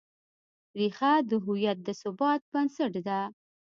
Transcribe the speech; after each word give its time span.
ریښه 0.77 1.11
د 1.29 1.31
هویت 1.43 1.77
د 1.83 1.87
ثبات 2.01 2.41
بنسټ 2.51 2.93
ده. 3.07 3.19